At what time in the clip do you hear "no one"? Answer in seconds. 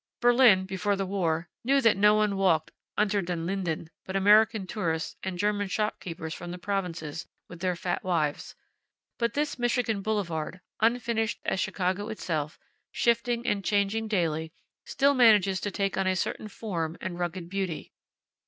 1.95-2.35